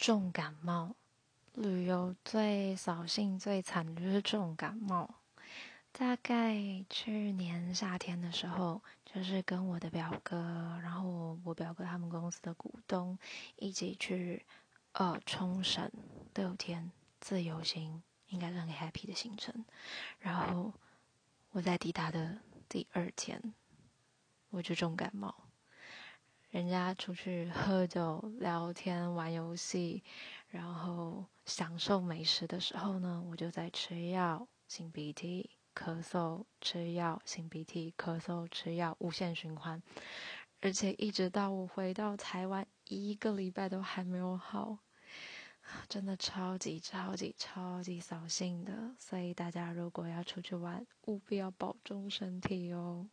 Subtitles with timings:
[0.00, 0.96] 重感冒。
[1.52, 5.16] 旅游最扫兴、最惨的就是重感冒。
[5.92, 6.56] 大概
[6.88, 13.18] 去年夏天的时候，就是跟我的表哥，然后我表哥他们公司的股东
[13.56, 14.46] 一起去
[14.92, 15.90] 呃冲绳
[16.34, 16.90] 六天
[17.20, 19.66] 自由行，应该是很 happy 的行程。
[20.18, 20.72] 然后
[21.50, 22.38] 我在抵达的
[22.70, 23.52] 第二天，
[24.48, 25.34] 我就重感冒。
[26.50, 30.02] 人家出去喝酒、聊天、玩游戏，
[30.48, 39.80] 然后享受美食的时候呢，我就在吃药、擤鼻涕、咳嗽、吃药、擤鼻涕、咳嗽、吃药，无限循环。
[40.60, 44.78] 而且一直到我回到台湾，一个礼拜都还没有好，
[45.88, 48.96] 真的超级超级超级扫兴的。
[48.98, 53.08] 所以大家如果要出去玩，务必要保重身体哦。